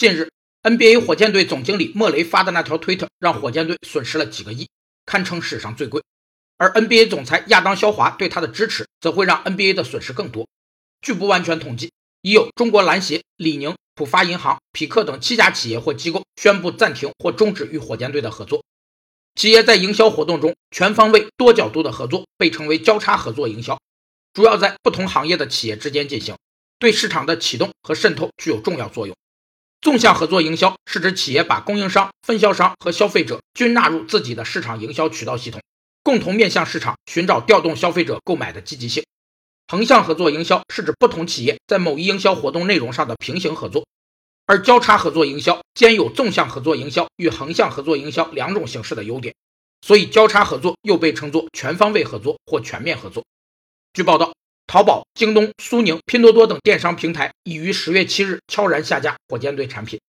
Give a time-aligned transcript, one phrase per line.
[0.00, 0.30] 近日
[0.62, 4.66] ，NBA 火箭队总经理莫雷发的那条推特，让火箭队损失了几个亿，
[5.04, 6.02] 堪称史上最贵。
[6.56, 10.48] 而 NBA 总裁亚当肖华对他的支持，则会让 NBA 的损失更多。
[11.02, 11.92] 据不完全统计，
[12.22, 18.64] 已有中国篮协、李宁、浦发银行、匹克等七家企业或机构宣布暂停或终止与火箭队的合作。
[19.34, 23.78] 企业在营销活动中全方位、多角度的合作，被称为交叉合作营销，
[24.32, 26.38] 主要在不同行业的企业之间进行，
[26.78, 29.14] 对市场的启动和渗透具有重要作用。
[29.80, 35.60] 纵向合作营销是指企业把供应商、分销商和消费者均纳入自己的市场营销渠道系统。
[36.02, 39.04] 共同面向市场，寻找调动消费者购买的积极性。
[39.68, 43.86] 横向合作营销是指不同企业在某一营销活动内容上的平行合作，
[44.46, 49.34] 而交叉合作营销兼有纵向合作营销与横向合作营销两种形式的优点，
[49.80, 53.24] 所以交叉合作又被称作全方位合作或全面合作。
[53.92, 54.32] 据报道，
[54.70, 60.00] 淘宝、京东、苏宁、拼多多等电商平台已于十月七日悄然下架火箭队产品。